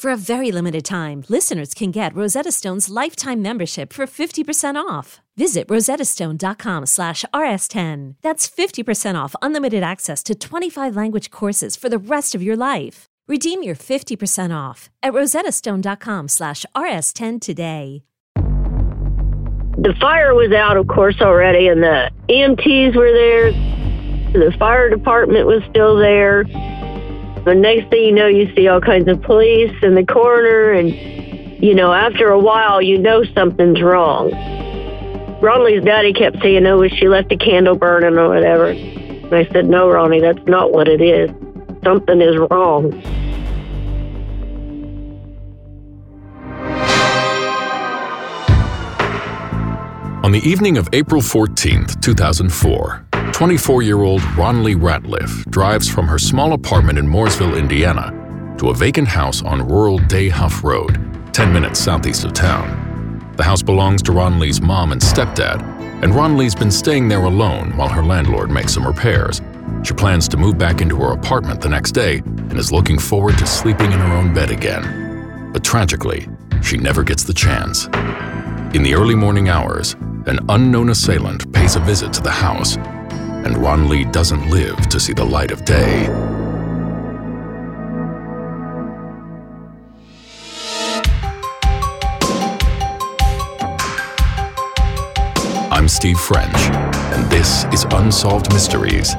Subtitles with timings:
[0.00, 5.20] For a very limited time, listeners can get Rosetta Stone's lifetime membership for 50% off.
[5.36, 8.14] Visit rosettastone.com slash rs10.
[8.22, 13.04] That's 50% off unlimited access to 25 language courses for the rest of your life.
[13.28, 18.02] Redeem your 50% off at rosettastone.com slash rs10 today.
[18.36, 23.52] The fire was out, of course, already, and the EMTs were there.
[24.32, 26.44] The fire department was still there.
[27.44, 30.90] The next thing you know, you see all kinds of police and the coroner, and
[31.62, 34.30] you know, after a while, you know something's wrong.
[35.40, 39.68] Ronnie's daddy kept saying, "Oh, she left a candle burning or whatever." And I said,
[39.68, 41.30] "No, Ronnie, that's not what it is.
[41.82, 42.92] Something is wrong."
[50.22, 53.06] On the evening of April 14th, 2004,
[53.40, 58.12] 24 year old Ronlee Ratliff drives from her small apartment in Mooresville, Indiana,
[58.58, 61.00] to a vacant house on rural Dayhuff Road,
[61.32, 63.32] 10 minutes southeast of town.
[63.38, 65.62] The house belongs to Ronlee's mom and stepdad,
[66.02, 69.40] and Ronlee's been staying there alone while her landlord makes some repairs.
[69.84, 73.38] She plans to move back into her apartment the next day and is looking forward
[73.38, 75.50] to sleeping in her own bed again.
[75.50, 76.28] But tragically,
[76.62, 77.86] she never gets the chance.
[78.76, 79.94] In the early morning hours,
[80.26, 82.76] an unknown assailant pays a visit to the house,
[83.44, 86.06] and Ronlee doesn't live to see the light of day.
[95.70, 96.54] I'm Steve French,
[97.14, 99.14] and this is Unsolved Mysteries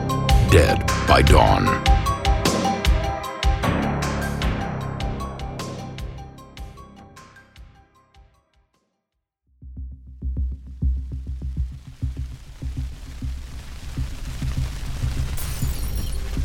[0.51, 2.00] Dead by Dawn.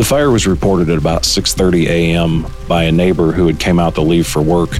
[0.06, 2.46] Fire was reported at about 6:30 a.m.
[2.68, 4.70] by a neighbor who had came out to leave for work.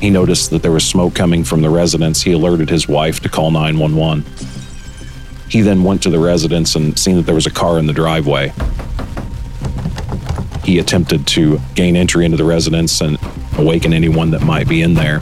[0.00, 2.22] He noticed that there was smoke coming from the residence.
[2.22, 4.24] He alerted his wife to call 911.
[5.48, 7.92] He then went to the residence and seen that there was a car in the
[7.92, 8.52] driveway.
[10.62, 13.18] He attempted to gain entry into the residence and
[13.58, 15.20] awaken anyone that might be in there.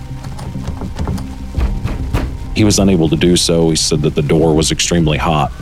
[2.55, 3.71] He was unable to do so.
[3.71, 5.53] He said that the door was extremely hot.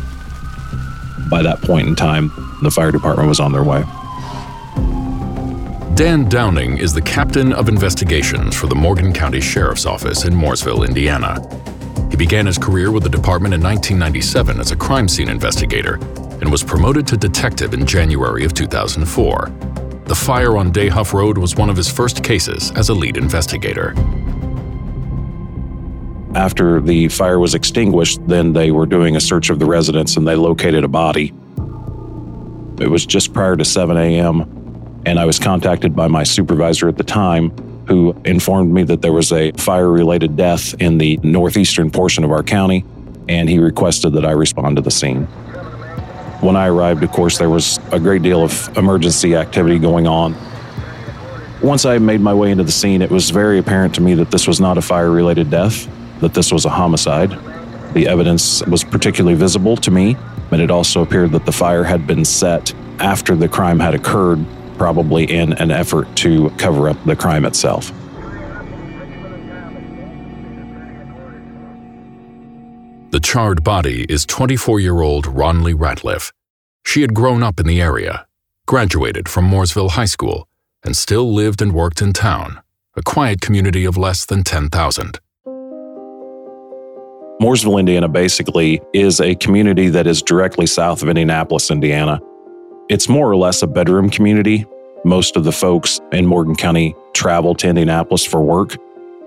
[1.29, 2.31] By that point in time,
[2.63, 3.85] the fire department was on their way.
[5.95, 10.87] Dan Downing is the captain of investigations for the Morgan County Sheriff's Office in Mooresville,
[10.87, 11.41] Indiana.
[12.11, 15.95] He began his career with the department in 1997 as a crime scene investigator
[16.41, 19.53] and was promoted to detective in January of 2004.
[20.05, 23.95] The fire on Dayhuff Road was one of his first cases as a lead investigator.
[26.37, 30.29] After the fire was extinguished, then they were doing a search of the residence and
[30.29, 31.33] they located a body.
[32.79, 36.99] It was just prior to 7 a.m., and I was contacted by my supervisor at
[36.99, 37.57] the time
[37.89, 42.31] who informed me that there was a fire related death in the northeastern portion of
[42.31, 42.85] our county,
[43.31, 45.23] and he requested that I respond to the scene.
[46.43, 50.37] When I arrived, of course, there was a great deal of emergency activity going on.
[51.63, 54.31] Once I made my way into the scene, it was very apparent to me that
[54.31, 55.89] this was not a fire related death,
[56.21, 57.31] that this was a homicide.
[57.95, 60.17] The evidence was particularly visible to me,
[60.51, 64.45] but it also appeared that the fire had been set after the crime had occurred,
[64.79, 67.93] probably in an effort to cover up the crime itself.
[73.11, 76.33] The charred body is 24 year old Ronlee Ratliff.
[76.85, 78.27] She had grown up in the area,
[78.67, 80.47] graduated from Mooresville High School,
[80.83, 82.61] and still lived and worked in town,
[82.95, 85.19] a quiet community of less than 10,000.
[87.41, 92.19] Mooresville, Indiana, basically is a community that is directly south of Indianapolis, Indiana.
[92.89, 94.65] It's more or less a bedroom community.
[95.05, 98.77] Most of the folks in Morgan County travel to Indianapolis for work.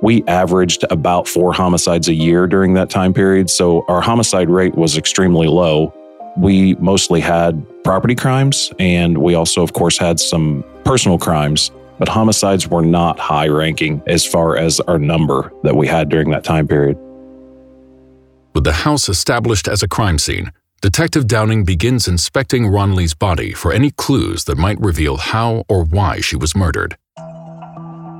[0.02, 4.74] We averaged about four homicides a year during that time period, so our homicide rate
[4.74, 5.94] was extremely low.
[6.36, 11.70] We mostly had property crimes, and we also, of course, had some personal crimes,
[12.00, 16.32] but homicides were not high ranking as far as our number that we had during
[16.32, 16.98] that time period.
[18.60, 20.52] With the house established as a crime scene,
[20.82, 26.20] Detective Downing begins inspecting Ronlee's body for any clues that might reveal how or why
[26.20, 26.98] she was murdered.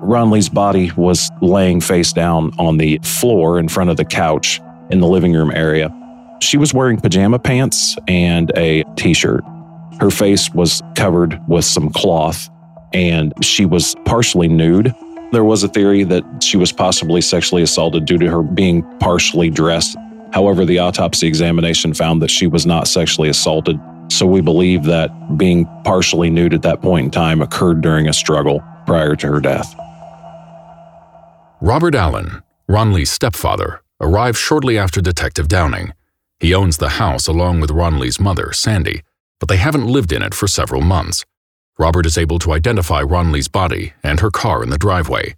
[0.02, 5.02] Ronlee's body was laying face down on the floor in front of the couch in
[5.02, 5.94] the living room area.
[6.40, 9.44] She was wearing pajama pants and a t shirt.
[10.00, 12.50] Her face was covered with some cloth
[12.94, 14.96] and she was partially nude.
[15.34, 19.50] There was a theory that she was possibly sexually assaulted due to her being partially
[19.50, 19.98] dressed.
[20.34, 23.80] However, the autopsy examination found that she was not sexually assaulted.
[24.10, 28.14] So we believe that being partially nude at that point in time occurred during a
[28.14, 29.76] struggle prior to her death.
[31.62, 35.94] Robert Allen, Ronlee's stepfather, arrived shortly after Detective Downing.
[36.40, 39.04] He owns the house along with Ronlee's mother, Sandy,
[39.40, 41.26] but they haven't lived in it for several months.
[41.78, 45.36] Robert is able to identify Ronlee's body and her car in the driveway.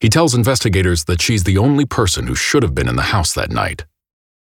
[0.00, 3.32] He tells investigators that she's the only person who should have been in the house
[3.34, 3.84] that night.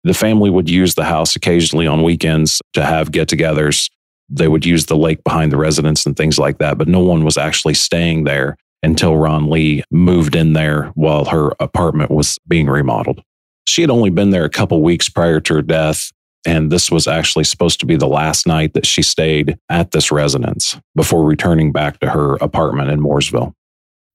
[0.07, 3.91] The family would use the house occasionally on weekends to have get togethers.
[4.29, 7.25] They would use the lake behind the residence and things like that, but no one
[7.25, 13.21] was actually staying there until Ronlee moved in there while her apartment was being remodeled.
[13.67, 16.13] She had only been there a couple weeks prior to her death,
[16.47, 20.13] and this was actually supposed to be the last night that she stayed at this
[20.13, 23.55] residence before returning back to her apartment in Mooresville.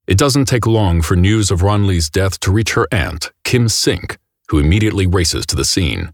[0.08, 4.18] It doesn't take long for news of Ronlee's death to reach her aunt, Kim Sink,
[4.52, 6.14] who immediately races to the scene.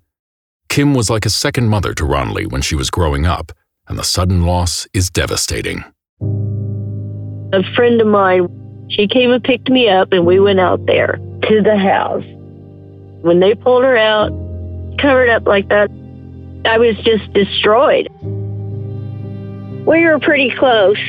[0.70, 3.52] Kim was like a second mother to Ronlee when she was growing up,
[3.88, 5.84] and the sudden loss is devastating.
[7.52, 8.48] A friend of mine,
[8.92, 11.20] she came and picked me up, and we went out there
[11.50, 12.24] to the house.
[13.22, 14.30] When they pulled her out,
[15.00, 15.90] covered up like that,
[16.66, 18.08] I was just destroyed.
[19.88, 21.00] We were pretty close.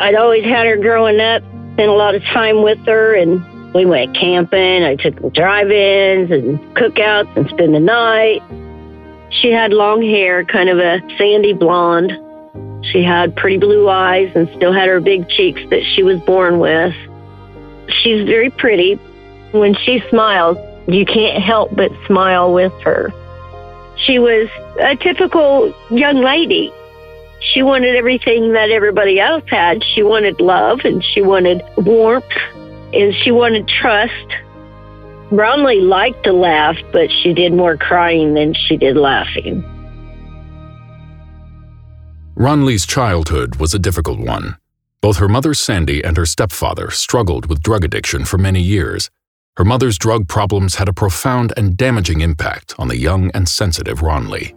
[0.00, 1.42] I'd always had her growing up,
[1.74, 4.84] spent a lot of time with her, and we went camping.
[4.84, 8.42] I took drive-ins and cookouts and spend the night.
[9.30, 12.12] She had long hair, kind of a sandy blonde.
[12.84, 16.58] She had pretty blue eyes and still had her big cheeks that she was born
[16.58, 16.94] with.
[18.02, 18.94] She's very pretty.
[19.52, 23.12] When she smiles, you can't help but smile with her.
[23.96, 24.48] She was
[24.80, 26.72] a typical young lady.
[27.40, 29.82] She wanted everything that everybody else had.
[29.94, 32.24] She wanted love and she wanted warmth
[32.92, 34.28] and she wanted trust.
[35.30, 39.64] Ronlee liked to laugh, but she did more crying than she did laughing.
[42.36, 44.56] Ronlee's childhood was a difficult one.
[45.00, 49.10] Both her mother Sandy and her stepfather struggled with drug addiction for many years.
[49.56, 54.00] Her mother's drug problems had a profound and damaging impact on the young and sensitive
[54.00, 54.54] Ronlee.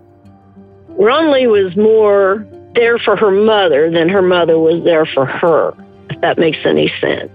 [0.97, 5.73] Ron Lee was more there for her mother than her mother was there for her,
[6.09, 7.31] if that makes any sense.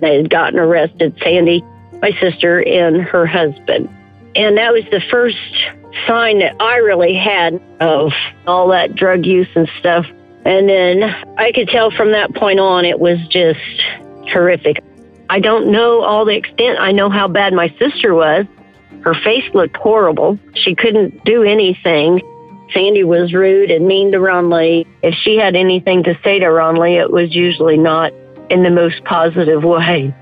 [0.00, 1.62] They had gotten arrested, Sandy,
[2.00, 3.88] my sister, and her husband.
[4.34, 5.38] And that was the first
[6.06, 8.12] sign that I really had of
[8.46, 10.06] all that drug use and stuff.
[10.44, 11.02] And then
[11.38, 13.58] I could tell from that point on, it was just
[14.30, 14.82] horrific.
[15.28, 16.78] I don't know all the extent.
[16.78, 18.46] I know how bad my sister was.
[19.02, 20.38] Her face looked horrible.
[20.54, 22.20] She couldn't do anything.
[22.72, 24.86] Sandy was rude and mean to Ronlee.
[25.02, 28.12] If she had anything to say to Ronlee, it was usually not
[28.50, 30.14] in the most positive way.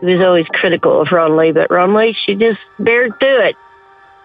[0.00, 3.56] He was always critical of Ronlee, but Ronlee, she just bared through it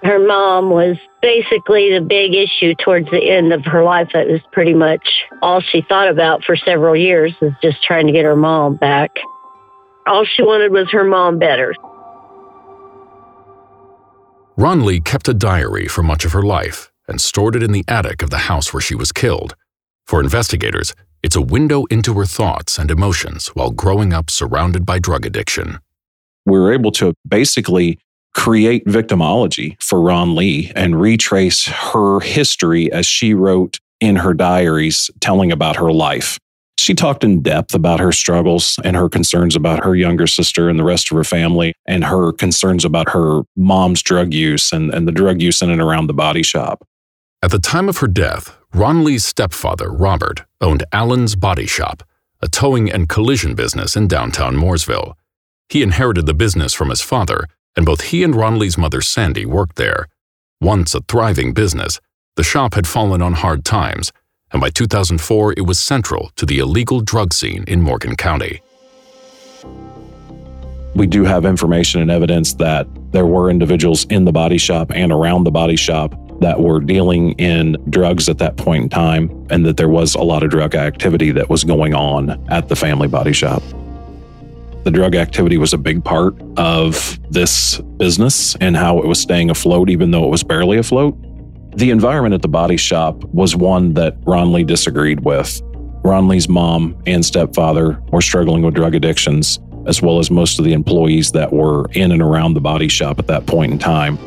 [0.04, 4.10] her mom was basically the big issue towards the end of her life.
[4.14, 5.06] That was pretty much
[5.42, 9.12] all she thought about for several years was just trying to get her mom back.
[10.08, 11.76] All she wanted was her mom better.
[14.58, 18.22] Ronlee kept a diary for much of her life and stored it in the attic
[18.22, 19.56] of the house where she was killed.
[20.06, 25.00] For investigators, it's a window into her thoughts and emotions while growing up surrounded by
[25.00, 25.80] drug addiction.
[26.46, 28.00] We were able to basically
[28.34, 35.52] create victimology for Ronlee and retrace her history as she wrote in her diaries telling
[35.52, 36.40] about her life.
[36.78, 40.80] She talked in depth about her struggles and her concerns about her younger sister and
[40.80, 45.06] the rest of her family, and her concerns about her mom's drug use and, and
[45.06, 46.88] the drug use in and around the body shop.
[47.44, 52.04] At the time of her death, Ronlee's stepfather, Robert, owned Allen's Body Shop,
[52.42, 55.14] a towing and collision business in downtown Mooresville.
[55.70, 59.78] He inherited the business from his father and both he and Ronlee's mother Sandy worked
[59.78, 60.08] there.
[60.60, 62.00] Once a thriving business,
[62.36, 64.12] the shop had fallen on hard times,
[64.52, 68.62] and by 2004 it was central to the illegal drug scene in Morgan County.
[70.94, 75.12] We do have information and evidence that there were individuals in the body shop and
[75.12, 79.66] around the body shop that were dealing in drugs at that point in time, and
[79.66, 83.08] that there was a lot of drug activity that was going on at the family
[83.08, 83.62] body shop.
[84.84, 89.50] The drug activity was a big part of this business and how it was staying
[89.50, 91.18] afloat, even though it was barely afloat.
[91.76, 95.62] The environment at the body shop was one that Ronlee disagreed with.
[96.04, 100.74] Ronlee's mom and stepfather were struggling with drug addictions, as well as most of the
[100.74, 104.18] employees that were in and around the body shop at that point in time.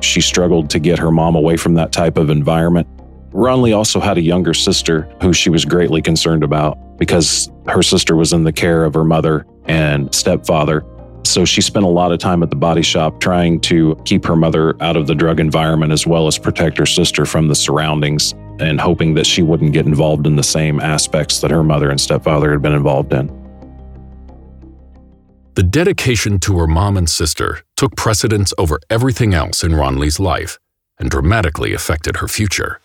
[0.00, 2.88] She struggled to get her mom away from that type of environment.
[3.32, 8.16] Ronlee also had a younger sister who she was greatly concerned about because her sister
[8.16, 10.84] was in the care of her mother and stepfather.
[11.24, 14.34] So she spent a lot of time at the body shop trying to keep her
[14.34, 18.32] mother out of the drug environment as well as protect her sister from the surroundings
[18.60, 22.00] and hoping that she wouldn't get involved in the same aspects that her mother and
[22.00, 23.28] stepfather had been involved in.
[25.58, 30.56] The dedication to her mom and sister took precedence over everything else in Ronlee's life
[31.00, 32.80] and dramatically affected her future.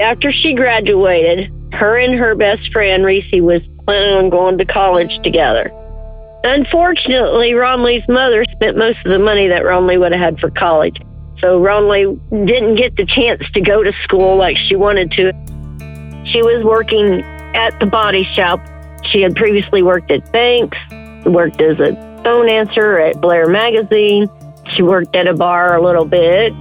[0.00, 5.16] After she graduated, her and her best friend, Reese, was planning on going to college
[5.22, 5.70] together.
[6.42, 11.00] Unfortunately, Ronlee's mother spent most of the money that Ronlee would have had for college.
[11.38, 15.30] So Ronlee didn't get the chance to go to school like she wanted to.
[16.32, 17.22] She was working
[17.54, 18.60] at the body shop.
[19.04, 20.78] She had previously worked at banks,
[21.24, 24.28] worked as a phone answer at Blair Magazine.
[24.74, 26.52] She worked at a bar a little bit.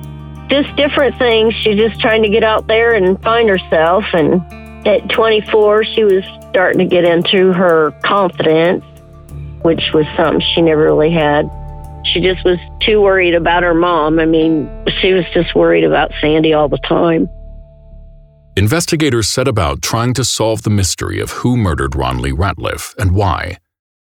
[0.49, 1.53] Just different things.
[1.55, 4.03] She's just trying to get out there and find herself.
[4.13, 4.41] And
[4.87, 8.83] at 24, she was starting to get into her confidence,
[9.61, 11.49] which was something she never really had.
[12.05, 14.19] She just was too worried about her mom.
[14.19, 17.29] I mean, she was just worried about Sandy all the time.
[18.57, 23.57] Investigators set about trying to solve the mystery of who murdered Ronlee Ratliff and why.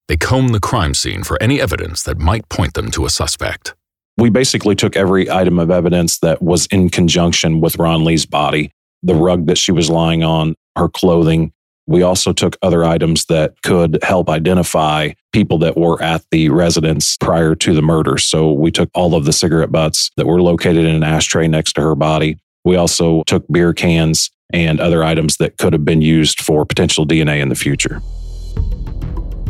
[0.08, 3.74] They combed the crime scene for any evidence that might point them to a suspect.
[4.16, 8.70] We basically took every item of evidence that was in conjunction with Ronlee's body
[9.02, 11.52] the rug that she was lying on, her clothing.
[11.86, 17.16] We also took other items that could help identify people that were at the residence
[17.18, 18.18] prior to the murder.
[18.18, 21.74] So we took all of the cigarette butts that were located in an ashtray next
[21.74, 22.38] to her body.
[22.64, 27.06] We also took beer cans and other items that could have been used for potential
[27.06, 28.02] DNA in the future.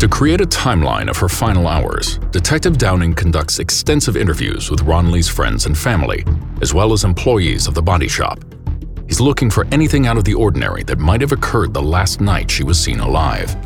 [0.01, 5.27] To create a timeline of her final hours, Detective Downing conducts extensive interviews with Ronlee's
[5.27, 6.23] friends and family,
[6.61, 8.45] as well as employees of the body shop.
[9.07, 12.51] He's looking for anything out of the ordinary that might have occurred the last night
[12.51, 13.57] she was seen alive.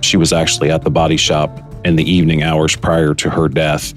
[0.00, 3.92] She was actually at the body shop in the evening hours prior to her death.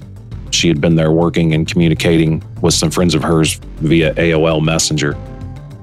[0.50, 5.14] She had been there working and communicating with some friends of hers via AOL Messenger.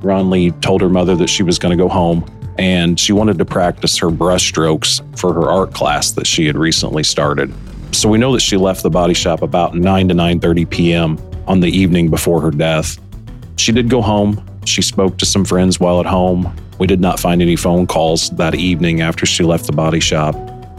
[0.02, 2.24] Ronlee told her mother that she was going to go home
[2.58, 7.04] and she wanted to practice her brushstrokes for her art class that she had recently
[7.04, 7.54] started.
[7.92, 11.18] So we know that she left the body shop about 9 to 9:30 p.m.
[11.48, 12.98] on the evening before her death.
[13.58, 14.44] She did go home.
[14.66, 16.54] She spoke to some friends while at home.
[16.78, 20.36] We did not find any phone calls that evening after she left the body shop.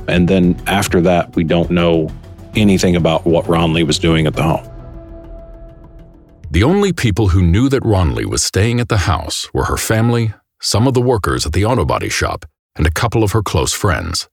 [0.08, 2.10] And then after that, we don't know
[2.54, 4.70] anything about what Ronlee was doing at the home.
[6.50, 10.32] The only people who knew that Ronlee was staying at the house were her family,
[10.66, 12.44] some of the workers at the auto body shop,
[12.74, 14.28] and a couple of her close friends.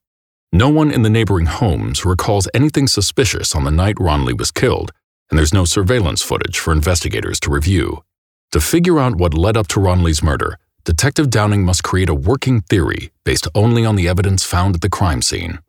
[0.52, 4.90] No one in the neighboring homes recalls anything suspicious on the night Ronlee was killed,
[5.30, 8.02] and there's no surveillance footage for investigators to review.
[8.50, 12.62] To figure out what led up to Ronlee's murder, Detective Downing must create a working
[12.62, 15.60] theory based only on the evidence found at the crime scene.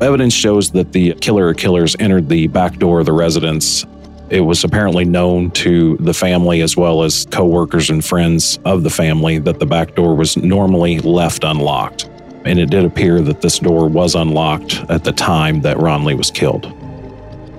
[0.00, 3.86] Evidence shows that the killer or killers entered the back door of the residence
[4.30, 8.90] it was apparently known to the family as well as coworkers and friends of the
[8.90, 12.08] family that the back door was normally left unlocked.
[12.44, 16.30] And it did appear that this door was unlocked at the time that Ronlee was
[16.30, 16.72] killed.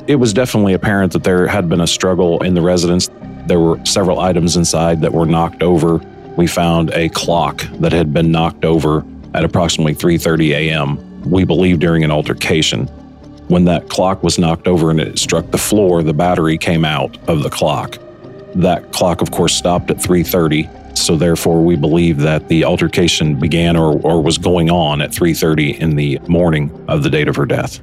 [0.07, 3.09] It was definitely apparent that there had been a struggle in the residence.
[3.47, 5.97] There were several items inside that were knocked over.
[6.37, 11.29] We found a clock that had been knocked over at approximately 3:30 a.m.
[11.29, 12.89] We believe during an altercation.
[13.49, 17.17] When that clock was knocked over and it struck the floor, the battery came out
[17.27, 17.97] of the clock.
[18.53, 23.75] That clock, of course, stopped at 3:30, so therefore we believe that the altercation began
[23.75, 27.47] or, or was going on at 3:30 in the morning of the date of her
[27.47, 27.79] death.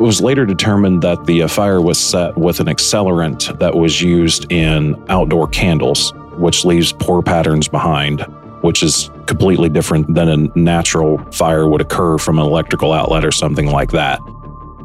[0.00, 4.50] It was later determined that the fire was set with an accelerant that was used
[4.50, 8.26] in outdoor candles, which leaves pour patterns behind,
[8.62, 13.32] which is completely different than a natural fire would occur from an electrical outlet or
[13.32, 14.18] something like that.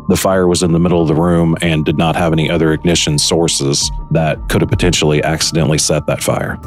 [0.09, 2.71] The fire was in the middle of the room and did not have any other
[2.73, 6.57] ignition sources that could have potentially accidentally set that fire.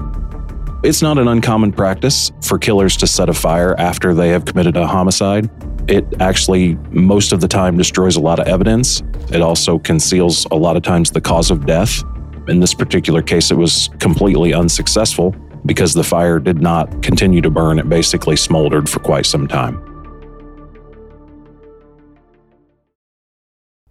[0.83, 4.77] It's not an uncommon practice for killers to set a fire after they have committed
[4.77, 5.51] a homicide.
[5.89, 9.03] It actually, most of the time, destroys a lot of evidence.
[9.33, 12.03] It also conceals a lot of times the cause of death.
[12.49, 15.35] In this particular case, it was completely unsuccessful
[15.67, 17.79] because the fire did not continue to burn.
[17.79, 19.85] It basically smoldered for quite some time.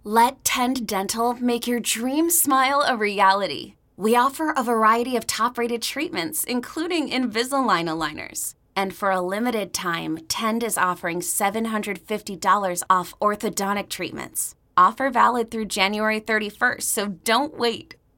[0.02, 3.74] Let Tend Dental make your dream smile a reality.
[3.96, 8.54] We offer a variety of top rated treatments, including Invisalign aligners.
[8.74, 14.54] And for a limited time, Tend is offering $750 off orthodontic treatments.
[14.74, 17.96] Offer valid through January 31st, so don't wait.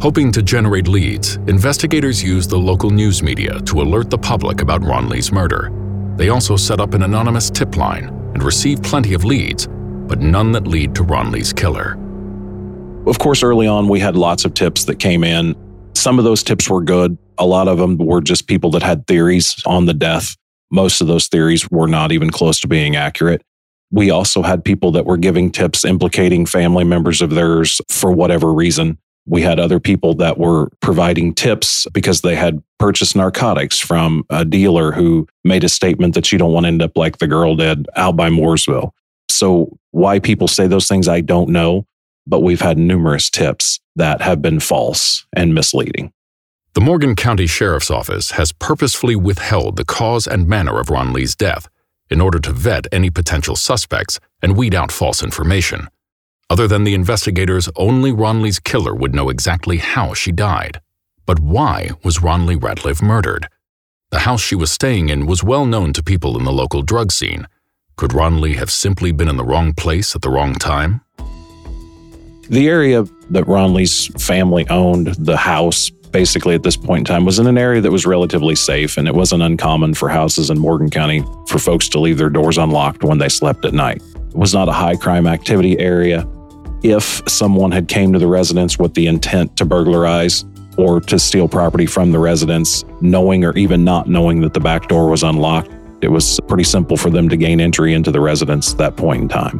[0.00, 4.80] Hoping to generate leads, investigators used the local news media to alert the public about
[4.80, 5.70] Ronlee's murder.
[6.16, 10.52] They also set up an anonymous tip line and received plenty of leads, but none
[10.52, 11.98] that lead to Ronlee's killer.
[13.06, 15.54] Of course, early on, we had lots of tips that came in.
[15.94, 17.18] Some of those tips were good.
[17.36, 20.34] A lot of them were just people that had theories on the death.
[20.70, 23.42] Most of those theories were not even close to being accurate.
[23.90, 28.50] We also had people that were giving tips implicating family members of theirs for whatever
[28.54, 28.96] reason.
[29.30, 34.44] We had other people that were providing tips because they had purchased narcotics from a
[34.44, 37.54] dealer who made a statement that you don't want to end up like the girl
[37.54, 38.90] did out by Mooresville.
[39.28, 41.86] So, why people say those things, I don't know,
[42.26, 46.12] but we've had numerous tips that have been false and misleading.
[46.74, 51.68] The Morgan County Sheriff's Office has purposefully withheld the cause and manner of Ronlee's death
[52.10, 55.86] in order to vet any potential suspects and weed out false information.
[56.50, 60.80] Other than the investigators, only Ronlee's killer would know exactly how she died.
[61.24, 63.46] But why was Ronlee Ratliff murdered?
[64.10, 67.12] The house she was staying in was well known to people in the local drug
[67.12, 67.46] scene.
[67.94, 71.02] Could Ronlee have simply been in the wrong place at the wrong time?
[72.48, 77.38] The area that Ronlee's family owned, the house, basically at this point in time, was
[77.38, 80.90] in an area that was relatively safe, and it wasn't uncommon for houses in Morgan
[80.90, 84.02] County for folks to leave their doors unlocked when they slept at night.
[84.16, 86.26] It was not a high crime activity area
[86.82, 90.44] if someone had came to the residence with the intent to burglarize
[90.76, 94.88] or to steal property from the residence, knowing or even not knowing that the back
[94.88, 98.72] door was unlocked, it was pretty simple for them to gain entry into the residence
[98.72, 99.58] at that point in time.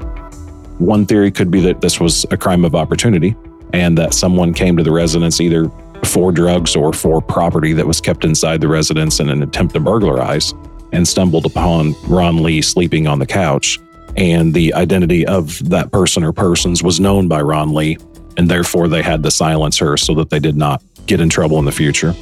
[0.78, 3.36] One theory could be that this was a crime of opportunity
[3.74, 5.70] and that someone came to the residence either
[6.04, 9.80] for drugs or for property that was kept inside the residence in an attempt to
[9.80, 10.54] burglarize
[10.92, 13.78] and stumbled upon Ronlee sleeping on the couch
[14.16, 18.00] and the identity of that person or persons was known by Ronlee,
[18.36, 21.58] and therefore they had to silence her so that they did not get in trouble
[21.58, 22.14] in the future.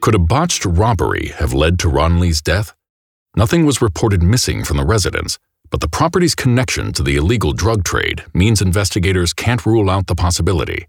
[0.00, 2.74] Could a botched robbery have led to Ronlee's death?
[3.36, 5.38] Nothing was reported missing from the residence,
[5.70, 10.14] but the property's connection to the illegal drug trade means investigators can't rule out the
[10.14, 10.86] possibility.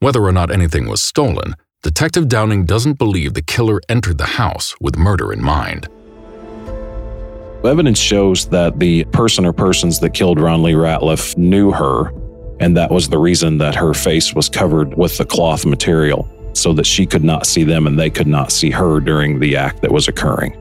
[0.00, 4.74] Whether or not anything was stolen, Detective Downing doesn't believe the killer entered the house
[4.80, 5.88] with murder in mind.
[7.64, 12.12] Evidence shows that the person or persons that killed Ronlee Ratliff knew her,
[12.60, 16.72] and that was the reason that her face was covered with the cloth material so
[16.72, 19.82] that she could not see them and they could not see her during the act
[19.82, 20.56] that was occurring.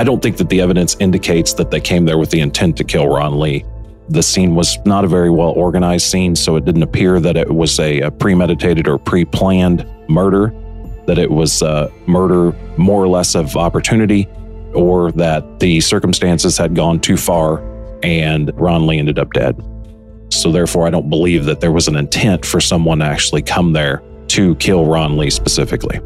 [0.00, 2.84] I don't think that the evidence indicates that they came there with the intent to
[2.84, 3.64] kill Ronlee.
[4.08, 7.54] The scene was not a very well organized scene, so it didn't appear that it
[7.54, 10.52] was a, a premeditated or pre planned murder,
[11.06, 14.28] that it was a murder more or less of opportunity
[14.76, 17.58] or that the circumstances had gone too far
[18.02, 19.56] and Ronlee ended up dead.
[20.30, 23.72] So, therefore, I don't believe that there was an intent for someone to actually come
[23.72, 25.98] there to kill Ronlee specifically.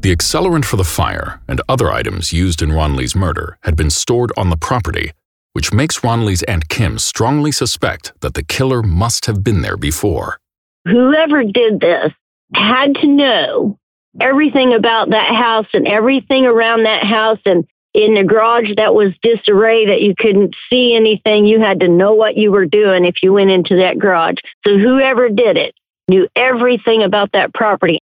[0.00, 4.30] The accelerant for the fire and other items used in Ronlee's murder had been stored
[4.36, 5.12] on the property,
[5.54, 10.38] which makes Ronlee's Aunt Kim strongly suspect that the killer must have been there before.
[10.84, 12.12] Whoever did this
[12.54, 13.78] had to know
[14.20, 19.12] everything about that house and everything around that house and in the garage that was
[19.22, 21.46] disarray that you couldn't see anything.
[21.46, 24.36] You had to know what you were doing if you went into that garage.
[24.66, 25.74] So whoever did it
[26.06, 27.98] knew everything about that property.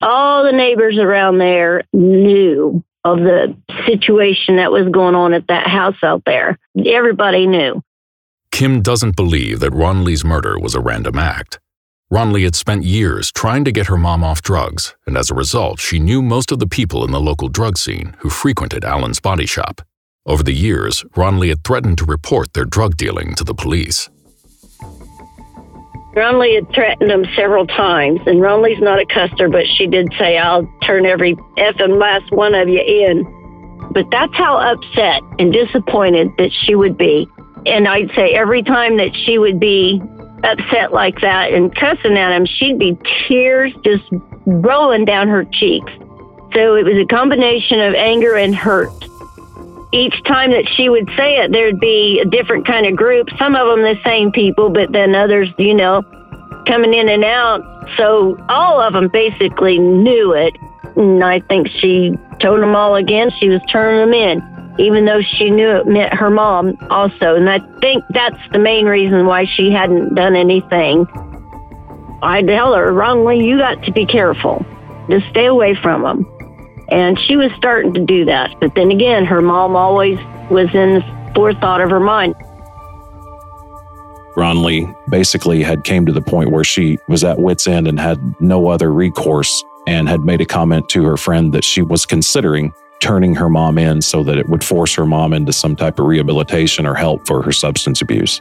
[0.00, 5.66] All the neighbors around there knew of the situation that was going on at that
[5.66, 6.58] house out there.
[6.84, 7.82] Everybody knew.
[8.50, 11.58] Kim doesn't believe that Ronlee's murder was a random act.
[12.12, 15.80] Ronlee had spent years trying to get her mom off drugs, and as a result,
[15.80, 19.46] she knew most of the people in the local drug scene who frequented Allen's body
[19.46, 19.80] shop.
[20.26, 24.10] Over the years, Ronlee had threatened to report their drug dealing to the police.
[26.14, 30.38] Ronlee had threatened him several times, and Ronlee's not a cusser, but she did say,
[30.38, 33.24] I'll turn every F and last one of you in.
[33.92, 37.26] But that's how upset and disappointed that she would be.
[37.66, 40.00] And I'd say every time that she would be
[40.44, 44.04] upset like that and cussing at him, she'd be tears just
[44.46, 45.92] rolling down her cheeks.
[46.52, 48.92] So it was a combination of anger and hurt.
[49.92, 53.28] Each time that she would say it, there'd be a different kind of group.
[53.38, 56.02] Some of them the same people, but then others, you know,
[56.66, 57.62] coming in and out.
[57.96, 60.54] So all of them basically knew it.
[60.96, 65.22] And I think she told them all again she was turning them in even though
[65.22, 67.36] she knew it meant her mom also.
[67.36, 71.06] And I think that's the main reason why she hadn't done anything.
[72.22, 74.64] I tell her, Ronlee, you got to be careful.
[75.10, 76.30] Just stay away from them.
[76.88, 78.54] And she was starting to do that.
[78.60, 80.18] But then again, her mom always
[80.50, 82.34] was in the forethought of her mind.
[84.36, 88.18] Ronlee basically had came to the point where she was at wit's end and had
[88.40, 92.72] no other recourse and had made a comment to her friend that she was considering
[93.00, 96.06] turning her mom in so that it would force her mom into some type of
[96.06, 98.40] rehabilitation or help for her substance abuse.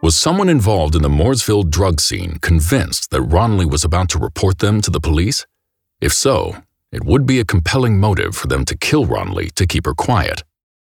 [0.00, 4.60] Was someone involved in the Mooresville drug scene convinced that Ronlee was about to report
[4.60, 5.44] them to the police?
[6.00, 6.56] If so,
[6.92, 10.44] it would be a compelling motive for them to kill Ronlee to keep her quiet.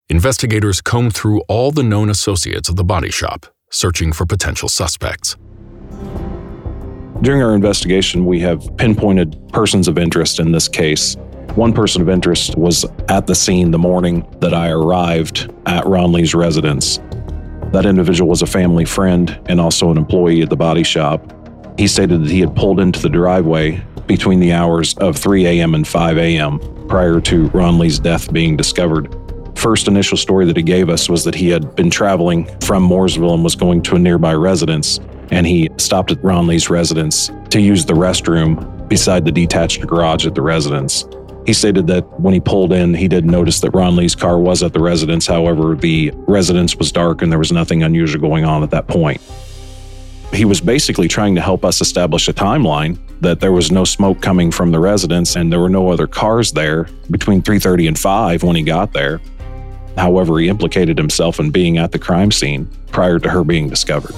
[0.09, 5.37] Investigators combed through all the known associates of the body shop, searching for potential suspects.
[7.21, 11.17] During our investigation, we have pinpointed persons of interest in this case.
[11.55, 16.35] One person of interest was at the scene the morning that I arrived at Ronlee's
[16.35, 16.99] residence.
[17.73, 21.33] That individual was a family friend and also an employee at the body shop.
[21.79, 25.77] He stated that he had pulled into the driveway between the hours of 3 a.m.
[25.77, 26.59] and 5 a.m.
[26.89, 29.15] prior to Ronlee's death being discovered.
[29.57, 33.35] First initial story that he gave us was that he had been traveling from Mooresville
[33.35, 34.99] and was going to a nearby residence
[35.31, 40.35] and he stopped at Ronlee's residence to use the restroom beside the detached garage at
[40.35, 41.05] the residence.
[41.47, 44.73] He stated that when he pulled in, he didn't notice that Ronlee's car was at
[44.73, 45.27] the residence.
[45.27, 49.21] However, the residence was dark and there was nothing unusual going on at that point.
[50.33, 54.21] He was basically trying to help us establish a timeline that there was no smoke
[54.23, 58.43] coming from the residence and there were no other cars there between 3:30 and 5
[58.43, 59.21] when he got there.
[59.97, 64.15] However, he implicated himself in being at the crime scene prior to her being discovered.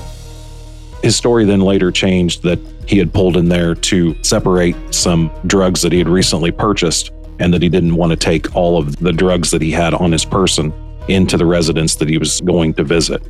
[1.03, 5.83] His story then later changed that he had pulled in there to separate some drugs
[5.83, 9.13] that he had recently purchased and that he didn't want to take all of the
[9.13, 10.73] drugs that he had on his person
[11.09, 13.23] into the residence that he was going to visit.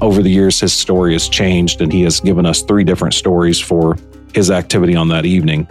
[0.00, 3.58] Over the years, his story has changed, and he has given us three different stories
[3.58, 3.96] for
[4.34, 5.66] his activity on that evening.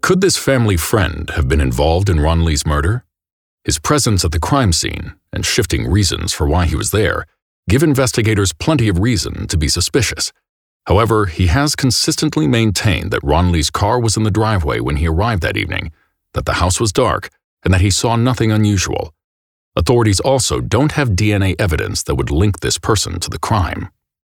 [0.00, 3.04] Could this family friend have been involved in Ronlee's murder?
[3.64, 7.26] His presence at the crime scene and shifting reasons for why he was there
[7.68, 10.32] give investigators plenty of reason to be suspicious.
[10.86, 15.42] However, he has consistently maintained that Ronlee's car was in the driveway when he arrived
[15.42, 15.92] that evening,
[16.34, 17.30] that the house was dark,
[17.64, 19.14] and that he saw nothing unusual.
[19.76, 23.88] Authorities also don't have DNA evidence that would link this person to the crime.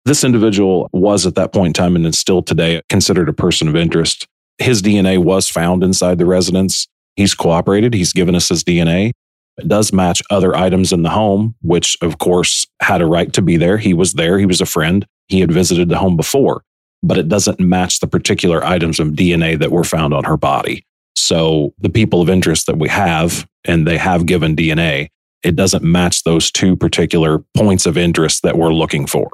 [0.05, 3.67] This individual was at that point in time and is still today considered a person
[3.67, 4.25] of interest.
[4.57, 6.87] His DNA was found inside the residence.
[7.15, 9.11] He's cooperated, he's given us his DNA.
[9.57, 13.41] It does match other items in the home, which of course had a right to
[13.41, 13.77] be there.
[13.77, 14.39] He was there.
[14.39, 15.05] He was a friend.
[15.27, 16.63] He had visited the home before,
[17.03, 20.85] but it doesn't match the particular items of DNA that were found on her body.
[21.15, 25.09] So the people of interest that we have, and they have given DNA,
[25.43, 29.29] it doesn't match those two particular points of interest that we're looking for.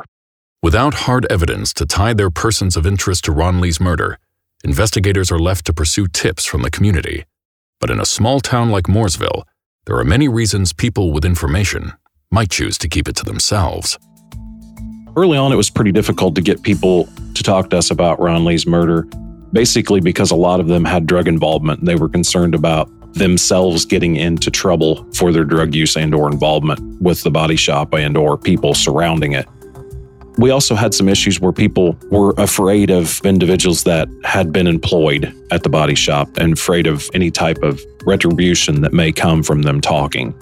[0.61, 4.17] Without hard evidence to tie their persons of interest to Ronlee's murder,
[4.63, 7.25] investigators are left to pursue tips from the community.
[7.81, 9.43] But in a small town like Mooresville,
[9.85, 11.93] there are many reasons people with information
[12.31, 13.99] might choose to keep it to themselves.
[15.15, 18.65] Early on, it was pretty difficult to get people to talk to us about Ronlee's
[18.65, 19.03] murder,
[19.51, 21.85] basically because a lot of them had drug involvement.
[21.85, 26.99] They were concerned about themselves getting into trouble for their drug use and or involvement
[26.99, 29.47] with the body shop and or people surrounding it.
[30.37, 35.31] We also had some issues where people were afraid of individuals that had been employed
[35.51, 39.61] at the body shop and afraid of any type of retribution that may come from
[39.61, 40.33] them talking.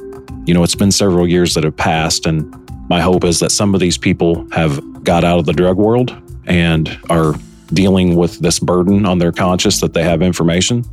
[0.45, 2.55] You know, it's been several years that have passed, and
[2.91, 6.13] my hope is that some of these people have got out of the drug world
[6.45, 7.35] and are
[7.71, 10.83] dealing with this burden on their conscience that they have information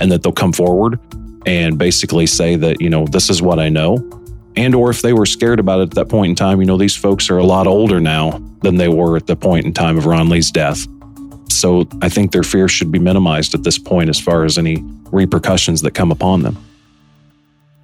[0.00, 0.98] and that they'll come forward
[1.46, 3.98] and basically say that, you know, this is what I know
[4.56, 6.76] And or if they were scared about it at that point in time, you know,
[6.76, 9.98] these folks are a lot older now than they were at the point in time
[9.98, 10.86] of Ronlee's death.
[11.48, 14.82] So I think their fear should be minimized at this point as far as any
[15.10, 16.56] repercussions that come upon them.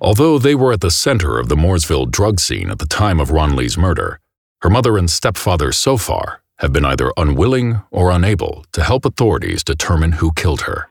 [0.02, 3.28] Although they were at the center of the Mooresville drug scene at the time of
[3.28, 4.18] Ronlee's murder,
[4.62, 9.62] her mother and stepfather so far have been either unwilling or unable to help authorities
[9.62, 10.88] determine who killed her.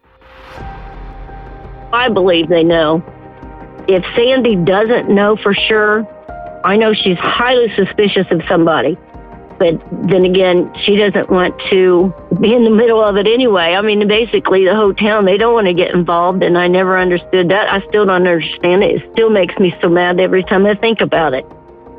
[1.91, 3.03] I believe they know.
[3.87, 6.05] If Sandy doesn't know for sure,
[6.63, 8.95] I know she's highly suspicious of somebody.
[9.59, 9.77] But
[10.09, 13.75] then again, she doesn't want to be in the middle of it anyway.
[13.75, 16.97] I mean, basically, the whole town, they don't want to get involved, and I never
[16.97, 17.69] understood that.
[17.69, 18.95] I still don't understand it.
[18.95, 21.45] It still makes me so mad every time I think about it.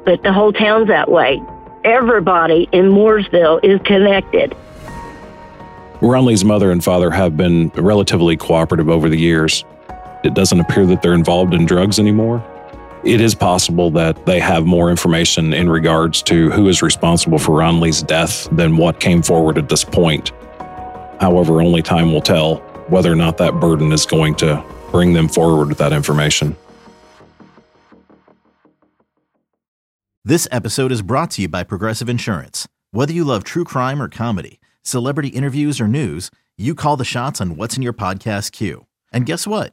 [0.06, 1.42] But the whole town's that way.
[1.84, 4.56] Everybody in Mooresville is connected.
[6.00, 9.66] Ronlee's mother and father have been relatively cooperative over the years.
[10.24, 12.42] It doesn't appear that they're involved in drugs anymore
[13.04, 17.52] it is possible that they have more information in regards to who is responsible for
[17.52, 20.32] Ronlee's death than what came forward at this point.
[21.20, 22.56] However, only time will tell
[22.88, 26.56] whether or not that burden is going to bring them forward with that information.
[30.24, 32.68] This episode is brought to you by Progressive Insurance.
[32.90, 37.40] Whether you love true crime or comedy, celebrity interviews or news, you call the shots
[37.40, 38.86] on what's in your podcast queue.
[39.12, 39.72] And guess what?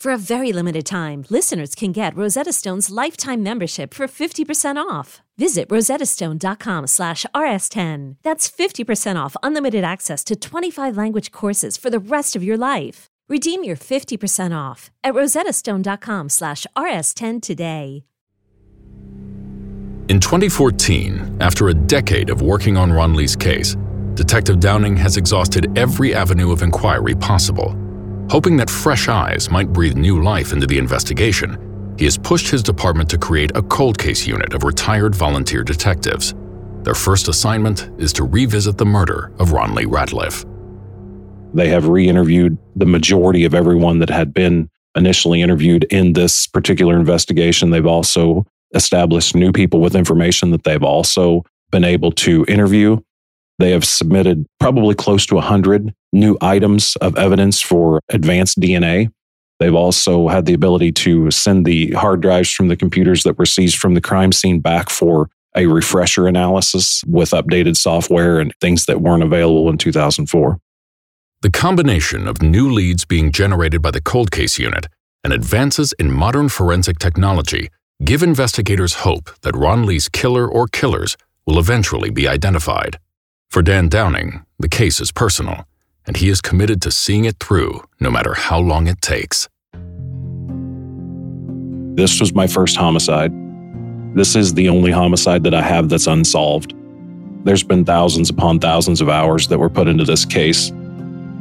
[0.00, 5.20] For a very limited time, listeners can get Rosetta Stone's lifetime membership for 50% off.
[5.36, 8.16] Visit rosettastone.com slash rs10.
[8.22, 13.08] That's 50% off unlimited access to 25 language courses for the rest of your life.
[13.28, 18.04] Redeem your 50% off at rosettastone.com slash rs10 today.
[20.08, 23.76] In 2014, after a decade of working on Ronlee's case,
[24.14, 27.89] Detective Downing has exhausted every avenue of inquiry possible.
[28.30, 32.62] Hoping that fresh eyes might breathe new life into the investigation, he has pushed his
[32.62, 36.32] department to create a cold case unit of retired volunteer detectives.
[36.84, 40.46] Their first assignment is to revisit the murder of Ronlee Ratliff.
[41.52, 46.46] They have re interviewed the majority of everyone that had been initially interviewed in this
[46.46, 47.70] particular investigation.
[47.70, 53.00] They've also established new people with information that they've also been able to interview.
[53.60, 59.10] They have submitted probably close to 100 new items of evidence for advanced DNA.
[59.58, 63.44] They've also had the ability to send the hard drives from the computers that were
[63.44, 68.86] seized from the crime scene back for a refresher analysis with updated software and things
[68.86, 70.58] that weren't available in 2004.
[71.42, 74.86] The combination of new leads being generated by the cold case unit
[75.22, 77.68] and advances in modern forensic technology
[78.02, 82.98] give investigators hope that Ronlee's killer or killers will eventually be identified.
[83.50, 85.66] For Dan Downing, the case is personal,
[86.06, 89.48] and he is committed to seeing it through no matter how long it takes.
[91.96, 93.32] This was my first homicide.
[94.14, 96.74] This is the only homicide that I have that's unsolved.
[97.42, 100.68] There's been thousands upon thousands of hours that were put into this case.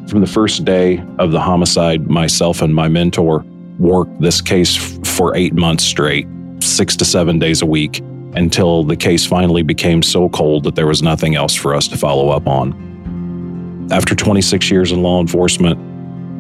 [0.07, 3.45] From the first day of the homicide, myself and my mentor
[3.77, 4.75] worked this case
[5.07, 6.25] for eight months straight,
[6.59, 8.01] six to seven days a week
[8.35, 11.97] until the case finally became so cold that there was nothing else for us to
[11.97, 13.87] follow up on.
[13.91, 15.79] After 26 years in law enforcement,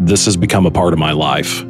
[0.05, 1.61] this has become a part of my life.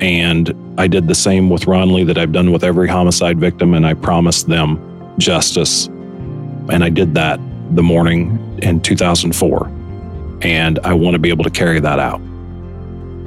[0.00, 3.84] And I did the same with Ronlee that I've done with every homicide victim, and
[3.84, 5.86] I promised them justice.
[5.86, 7.40] And I did that
[7.74, 9.66] the morning in 2004.
[10.42, 12.20] And I want to be able to carry that out.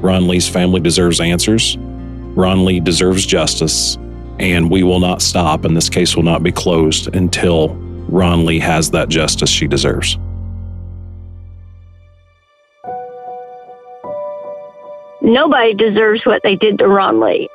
[0.02, 1.76] Ronlee's family deserves answers.
[2.36, 3.98] Ronlee deserves justice
[4.40, 7.70] and we will not stop, and this case will not be closed until
[8.10, 10.18] Ronlee has that justice she deserves.
[15.22, 17.48] Nobody deserves what they did to Ronlee.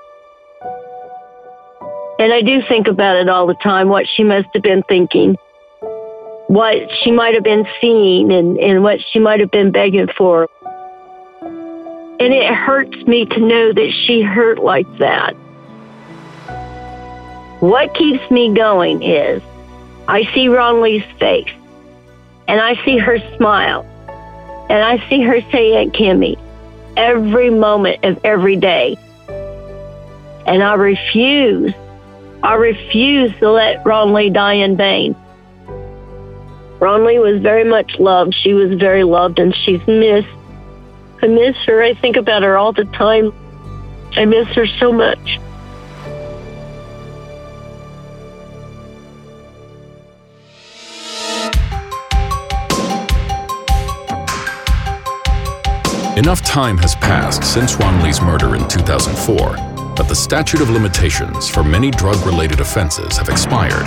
[2.18, 5.36] And I do think about it all the time, what she must have been thinking,
[6.48, 10.48] what she might have been seeing, and, and what she might have been begging for.
[11.42, 15.36] And it hurts me to know that she hurt like that.
[17.60, 19.42] What keeps me going is
[20.06, 21.52] I see Ronlee's face,
[22.46, 23.82] and I see her smile,
[24.70, 26.38] and I see her say, Aunt Kimmy,
[26.96, 28.96] every moment of every day.
[30.46, 31.74] And I refuse,
[32.42, 35.16] I refuse to let Ronlee die in vain.
[36.78, 38.34] Ronlee was very much loved.
[38.34, 40.28] She was very loved, and she's missed.
[41.20, 41.82] I miss her.
[41.82, 43.32] I think about her all the time.
[44.12, 45.40] I miss her so much.
[56.18, 59.52] Enough time has passed since Ronlee's murder in 2004
[59.94, 63.86] that the statute of limitations for many drug-related offenses have expired.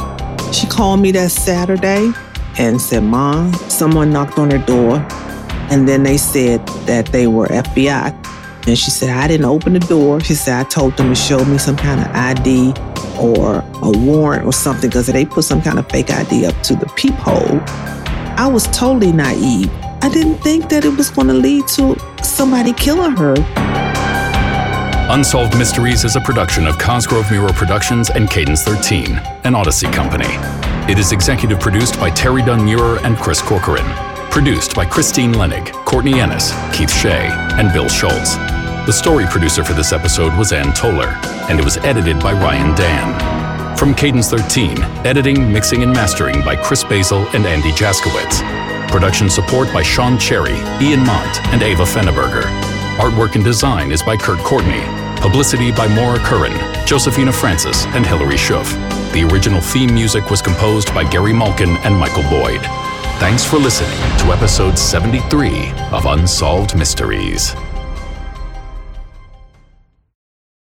[0.51, 2.11] She called me that Saturday
[2.57, 5.05] and said, Mom, someone knocked on her door.
[5.69, 8.13] And then they said that they were FBI.
[8.67, 10.19] And she said, I didn't open the door.
[10.21, 12.73] She said, I told them to show me some kind of ID
[13.19, 16.75] or a warrant or something because they put some kind of fake ID up to
[16.75, 17.59] the peephole.
[18.37, 19.71] I was totally naive.
[20.03, 23.33] I didn't think that it was going to lead to somebody killing her.
[25.09, 30.27] Unsolved Mysteries is a production of Cosgrove Meurer Productions and Cadence 13, an Audacy company.
[30.91, 33.85] It is executive produced by Terry Dunn Meurer and Chris Corcoran.
[34.29, 38.35] Produced by Christine Lenig, Courtney Ennis, Keith Shea, and Bill Schultz.
[38.85, 41.07] The story producer for this episode was Ann Toller,
[41.49, 43.46] and it was edited by Ryan Dan.
[43.77, 48.41] From Cadence 13, editing, mixing, and mastering by Chris Basil and Andy Jaskowitz.
[48.89, 52.41] Production support by Sean Cherry, Ian Mont, and Ava Fenneberger.
[52.97, 54.81] Artwork and design is by Kurt Courtney.
[55.21, 58.73] Publicity by Maura Curran, Josephina Francis, and Hilary Schuff.
[59.13, 62.61] The original theme music was composed by Gary Malkin and Michael Boyd.
[63.19, 67.53] Thanks for listening to episode 73 of Unsolved Mysteries.